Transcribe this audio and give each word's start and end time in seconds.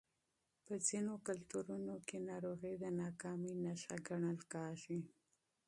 په 0.65 0.73
ځینو 0.87 1.13
کلتورونو 1.27 1.93
کې 2.07 2.17
ناروغي 2.29 2.73
د 2.77 2.85
ناکامۍ 3.01 3.53
نښه 3.63 3.95
ګڼل 4.07 4.39
کېږي. 4.53 4.99